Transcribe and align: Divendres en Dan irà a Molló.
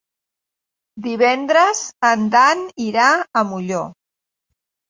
Divendres 1.07 1.83
en 2.13 2.25
Dan 2.37 2.65
irà 2.89 3.07
a 3.43 3.47
Molló. 3.51 3.87